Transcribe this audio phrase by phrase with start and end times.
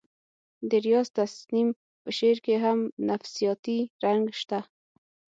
[0.69, 1.67] د ریاض تسنیم
[2.01, 4.59] په شعر کې هم نفسیاتي رنګ شته